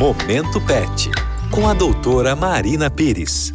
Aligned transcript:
Momento 0.00 0.58
Pet, 0.62 1.10
com 1.50 1.68
a 1.68 1.74
doutora 1.74 2.34
Marina 2.34 2.88
Pires. 2.88 3.52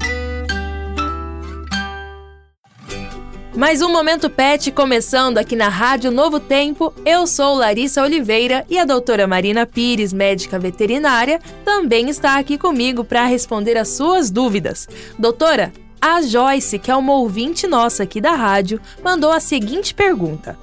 Mais 3.56 3.82
um 3.82 3.92
Momento 3.92 4.30
Pet 4.30 4.72
começando 4.72 5.40
aqui 5.40 5.56
na 5.56 5.70
Rádio 5.70 6.12
Novo 6.12 6.40
Tempo. 6.40 6.94
Eu 7.04 7.26
sou 7.26 7.56
Larissa 7.56 8.04
Oliveira 8.04 8.64
e 8.70 8.78
a 8.78 8.86
doutora 8.86 9.26
Marina 9.26 9.66
Pires, 9.66 10.14
médica 10.14 10.60
veterinária, 10.60 11.42
também 11.66 12.10
está 12.12 12.38
aqui 12.38 12.60
comigo 12.60 13.04
para 13.04 13.26
responder 13.26 13.76
as 13.76 13.88
suas 13.88 14.30
dúvidas. 14.30 14.88
Doutora, 15.18 15.74
a 16.00 16.22
Joyce, 16.22 16.78
que 16.78 16.92
é 16.92 16.96
uma 16.96 17.16
ouvinte 17.16 17.66
nossa 17.66 18.04
aqui 18.04 18.22
da 18.22 18.36
rádio, 18.36 18.80
mandou 19.04 19.32
a 19.32 19.40
seguinte 19.40 19.96
pergunta: 19.96 20.56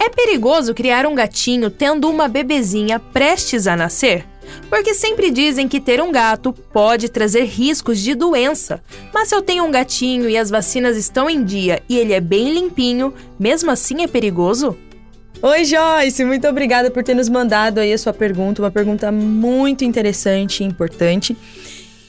É 0.00 0.08
perigoso 0.08 0.72
criar 0.72 1.04
um 1.04 1.14
gatinho 1.14 1.68
tendo 1.68 2.08
uma 2.08 2.26
bebezinha 2.26 2.98
prestes 2.98 3.66
a 3.66 3.76
nascer? 3.76 4.32
Porque 4.68 4.94
sempre 4.94 5.30
dizem 5.30 5.68
que 5.68 5.80
ter 5.80 6.00
um 6.00 6.10
gato 6.10 6.52
pode 6.52 7.08
trazer 7.08 7.44
riscos 7.44 8.00
de 8.00 8.14
doença. 8.14 8.82
Mas 9.12 9.28
se 9.28 9.34
eu 9.34 9.42
tenho 9.42 9.64
um 9.64 9.70
gatinho 9.70 10.28
e 10.28 10.36
as 10.36 10.50
vacinas 10.50 10.96
estão 10.96 11.28
em 11.28 11.44
dia 11.44 11.82
e 11.88 11.98
ele 11.98 12.12
é 12.12 12.20
bem 12.20 12.52
limpinho, 12.52 13.12
mesmo 13.38 13.70
assim 13.70 14.02
é 14.02 14.06
perigoso? 14.06 14.76
Oi, 15.42 15.64
Joyce, 15.64 16.24
muito 16.24 16.48
obrigada 16.48 16.90
por 16.90 17.02
ter 17.02 17.14
nos 17.14 17.28
mandado 17.28 17.78
aí 17.78 17.92
a 17.92 17.98
sua 17.98 18.14
pergunta, 18.14 18.62
uma 18.62 18.70
pergunta 18.70 19.12
muito 19.12 19.84
interessante 19.84 20.62
e 20.62 20.66
importante. 20.66 21.36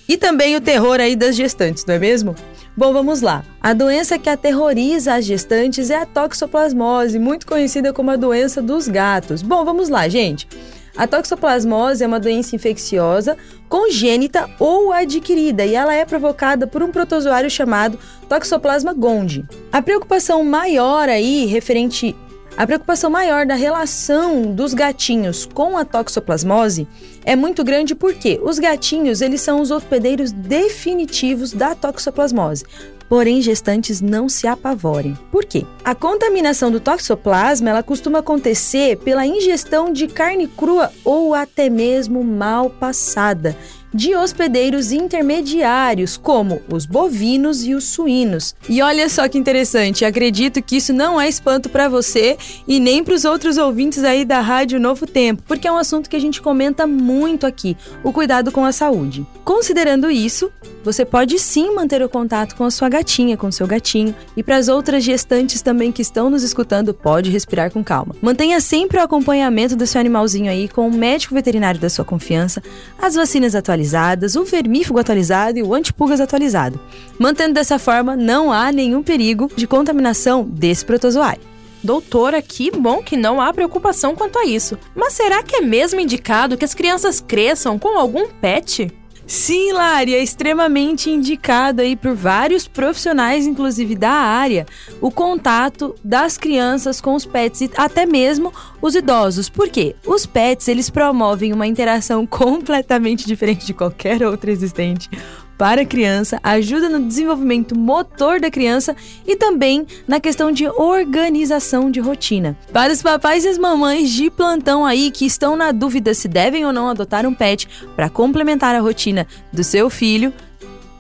E 0.08 0.16
também 0.16 0.56
o 0.56 0.62
terror 0.62 1.00
aí 1.00 1.16
das 1.16 1.36
gestantes, 1.36 1.84
não 1.86 1.96
é 1.96 2.00
mesmo? 2.00 2.36
Bom, 2.78 2.94
vamos 2.94 3.22
lá. 3.22 3.44
A 3.62 3.74
doença 3.74 4.20
que 4.20 4.30
aterroriza 4.30 5.16
as 5.16 5.26
gestantes 5.26 5.90
é 5.90 5.96
a 5.96 6.06
toxoplasmose, 6.06 7.18
muito 7.18 7.48
conhecida 7.48 7.92
como 7.92 8.12
a 8.12 8.16
doença 8.16 8.62
dos 8.62 8.88
gatos. 8.88 9.42
Bom, 9.42 9.66
vamos 9.66 9.90
lá, 9.90 10.08
gente. 10.08 10.48
A 10.96 11.06
toxoplasmose 11.06 12.04
é 12.04 12.08
uma 12.08 12.20
doença 12.20 12.56
infecciosa 12.56 13.38
congênita 13.68 14.50
ou 14.60 14.94
adquirida 14.94 15.66
e 15.66 15.76
ela 15.76 15.94
é 15.94 16.06
provocada 16.06 16.66
por 16.66 16.82
um 16.82 16.92
protozoário 16.92 17.50
chamado 17.50 18.00
Toxoplasma 18.30 18.94
gondii. 18.94 19.46
A 19.72 19.82
preocupação 19.82 20.44
maior 20.44 21.10
aí 21.10 21.46
referente 21.46 22.16
a 22.58 22.66
preocupação 22.66 23.10
maior 23.10 23.46
da 23.46 23.56
relação 23.56 24.54
dos 24.54 24.74
gatinhos 24.74 25.46
com 25.46 25.78
a 25.78 25.84
toxoplasmose 25.84 26.88
é 27.26 27.36
muito 27.36 27.66
grande 27.66 27.94
porque 27.94 28.40
os 28.42 28.60
gatinhos 28.60 29.20
eles 29.20 29.42
são 29.42 29.60
os 29.60 29.72
hospedeiros 29.72 30.32
definitivos 30.32 31.52
da 31.52 31.76
toxoplasmose. 31.76 32.64
Porém, 33.08 33.42
gestantes 33.42 34.02
não 34.02 34.28
se 34.28 34.48
apavorem. 34.48 35.18
Por 35.32 35.46
quê? 35.46 35.66
A 35.84 35.94
contaminação 35.94 36.72
do 36.72 36.80
toxoplasma 36.80 37.70
ela 37.70 37.84
costuma 37.84 38.20
acontecer 38.20 38.98
pela 38.98 39.26
ingestão 39.26 39.92
de 39.92 40.08
carne 40.08 40.48
crua 40.48 40.92
ou 41.04 41.34
até 41.34 41.70
mesmo 41.70 42.24
mal 42.24 42.70
passada 42.70 43.56
de 43.96 44.14
hospedeiros 44.14 44.92
intermediários, 44.92 46.18
como 46.18 46.62
os 46.70 46.86
bovinos 46.86 47.66
e 47.66 47.74
os 47.74 47.86
suínos. 47.86 48.54
E 48.68 48.82
olha 48.82 49.08
só 49.08 49.26
que 49.30 49.38
interessante, 49.38 50.04
acredito 50.04 50.62
que 50.62 50.76
isso 50.76 50.92
não 50.92 51.20
é 51.20 51.30
espanto 51.30 51.70
para 51.70 51.88
você 51.88 52.38
e 52.68 52.78
nem 52.78 53.02
para 53.02 53.14
os 53.14 53.24
outros 53.24 53.58
ouvintes 53.58 54.04
aí 54.04 54.26
da 54.26 54.42
Rádio 54.42 54.82
Novo 54.82 55.08
Tempo, 55.08 55.44
porque 55.48 55.66
é 55.66 55.72
um 55.72 55.78
assunto 55.78 56.10
que 56.10 56.16
a 56.18 56.20
gente 56.20 56.42
comenta 56.42 56.86
muito 56.86 57.48
aqui, 57.48 57.78
o 58.04 58.12
cuidado 58.12 58.52
com 58.52 58.66
a 58.66 58.74
saúde. 58.74 59.26
Considerando 59.46 60.12
isso, 60.12 60.52
você 60.84 61.06
pode 61.06 61.40
sim 61.40 61.74
manter 61.74 62.04
o 62.04 62.10
contato 62.10 62.54
com 62.56 62.66
a 62.66 62.72
sua 62.72 62.90
gatinha, 62.96 63.36
com 63.36 63.52
seu 63.52 63.68
gatinho, 63.68 64.16
e 64.38 64.44
para 64.44 64.56
as 64.56 64.68
outras 64.68 65.04
gestantes 65.04 65.62
também 65.62 65.92
que 65.92 66.02
estão 66.02 66.30
nos 66.30 66.44
escutando, 66.44 66.94
pode 66.94 67.30
respirar 67.30 67.72
com 67.72 67.84
calma. 67.84 68.16
Mantenha 68.22 68.62
sempre 68.62 68.98
o 68.98 69.04
acompanhamento 69.04 69.76
do 69.76 69.86
seu 69.86 70.00
animalzinho 70.00 70.50
aí 70.50 70.70
com 70.70 70.88
o 70.88 70.94
médico 70.94 71.34
veterinário 71.34 71.80
da 71.80 71.90
sua 71.90 72.06
confiança, 72.06 72.64
as 72.98 73.16
vacinas 73.16 73.54
atualizadas, 73.54 74.36
o 74.36 74.46
vermífugo 74.46 75.00
atualizado 75.00 75.60
e 75.60 75.64
o 75.64 75.74
antipulgas 75.74 76.22
atualizado. 76.22 76.80
Mantendo 77.20 77.54
dessa 77.54 77.78
forma, 77.78 78.16
não 78.16 78.52
há 78.52 78.72
nenhum 78.72 79.04
perigo 79.04 79.52
de 79.56 79.68
contaminação 79.68 80.44
desse 80.44 80.86
protozoário. 80.86 81.42
Doutora, 81.84 82.42
que 82.42 82.72
bom 82.72 83.04
que 83.04 83.16
não 83.16 83.40
há 83.40 83.54
preocupação 83.54 84.16
quanto 84.16 84.40
a 84.40 84.46
isso. 84.46 84.78
Mas 84.96 85.14
será 85.14 85.44
que 85.44 85.58
é 85.58 85.62
mesmo 85.62 86.00
indicado 86.00 86.58
que 86.58 86.66
as 86.66 86.74
crianças 86.74 87.22
cresçam 87.22 87.78
com 87.78 88.00
algum 88.00 88.28
pet? 88.28 88.92
Sim, 89.28 89.72
Lari, 89.74 90.14
é 90.14 90.22
extremamente 90.22 91.10
indicado 91.10 91.82
aí 91.82 91.96
por 91.96 92.14
vários 92.14 92.68
profissionais, 92.68 93.48
inclusive 93.48 93.96
da 93.96 94.12
área, 94.12 94.68
o 95.02 95.10
contato 95.10 95.96
das 96.04 96.38
crianças 96.38 97.02
com 97.02 97.16
os 97.16 97.26
pets 97.26 97.62
e 97.62 97.72
até 97.76 98.06
mesmo 98.06 98.54
os 98.80 98.94
idosos. 98.94 99.50
Por 99.50 99.68
quê? 99.68 99.96
Os 100.06 100.28
pets, 100.28 100.68
eles 100.68 100.92
promovem 100.92 101.54
uma 101.54 101.66
interação 101.66 102.26
completamente 102.28 103.26
diferente 103.26 103.66
de 103.66 103.74
qualquer 103.74 104.22
outra 104.22 104.52
existente 104.52 105.10
para 105.58 105.82
a 105.82 105.86
criança, 105.86 106.40
ajuda 106.44 106.90
no 106.90 107.08
desenvolvimento 107.08 107.78
motor 107.78 108.40
da 108.40 108.52
criança 108.52 108.96
e 109.26 109.36
também 109.36 109.86
na 110.08 110.20
questão 110.20 110.52
de 110.52 110.68
organização 110.68 111.90
de 111.90 112.00
rotina. 112.00 112.58
Para 112.72 112.94
os 112.94 113.02
papais 113.02 113.46
e 113.46 113.50
as 113.50 113.58
mamães 113.58 114.12
de 114.12 114.30
plantão 114.30 114.86
aí 114.86 115.12
que 115.12 115.26
estão 115.26 115.56
na 115.56 115.72
dúvida 115.72 116.14
se 116.14 116.28
devem 116.28 116.66
ou 116.66 116.74
não 116.74 116.90
adotar 116.90 117.26
um 117.26 117.34
pet 117.34 117.68
para 117.96 118.10
complementar 118.10 118.76
a 118.76 118.80
rotina 118.80 119.28
do 119.52 119.64
seu 119.64 119.90
filho, 119.90 120.34